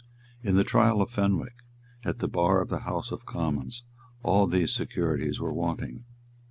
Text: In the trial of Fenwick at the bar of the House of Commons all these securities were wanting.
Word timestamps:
In 0.41 0.55
the 0.55 0.63
trial 0.63 0.99
of 1.03 1.11
Fenwick 1.11 1.57
at 2.03 2.17
the 2.17 2.27
bar 2.27 2.59
of 2.59 2.69
the 2.69 2.79
House 2.79 3.11
of 3.11 3.27
Commons 3.27 3.83
all 4.23 4.47
these 4.47 4.73
securities 4.73 5.39
were 5.39 5.53
wanting. 5.53 6.05